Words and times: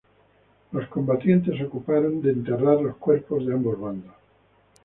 Los 0.71 0.87
combatientes 0.87 1.55
se 1.59 1.65
ocuparon 1.65 2.23
de 2.23 2.31
enterrar 2.31 2.81
los 2.81 2.97
cuerpos 2.97 3.45
de 3.45 3.53
ambos 3.53 3.79
bandos. 3.79 4.15